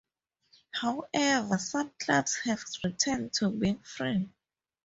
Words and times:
However, 0.71 1.59
some 1.59 1.91
clubs 1.99 2.37
have 2.45 2.63
returned 2.83 3.33
to 3.33 3.51
being 3.51 3.83
free. 3.83 4.31